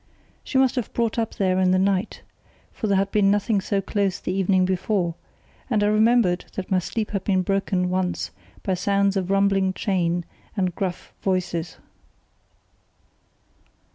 She 0.43 0.57
must 0.57 0.73
have 0.77 0.91
brought 0.93 1.19
up 1.19 1.35
there 1.35 1.59
in 1.59 1.69
the 1.69 1.77
night, 1.77 2.23
for 2.71 2.87
there 2.87 2.97
had 2.97 3.11
been 3.11 3.29
nothing 3.29 3.61
so 3.61 3.81
close 3.81 4.17
the 4.17 4.33
evening 4.33 4.65
before; 4.65 5.13
and 5.69 5.83
I 5.83 5.87
remembered 5.89 6.45
that 6.55 6.71
my 6.71 6.79
sleep 6.79 7.11
had 7.11 7.23
been 7.23 7.43
broken 7.43 7.87
once 7.87 8.31
by 8.63 8.73
sounds 8.73 9.15
of 9.15 9.29
rumbling 9.29 9.73
chain 9.73 10.25
and 10.57 10.73
gruff 10.73 11.13
voices. 11.21 11.77